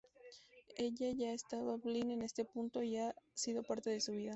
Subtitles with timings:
[0.77, 4.29] Ella ya estaba Blind en este punto y ha sido parte de su vida.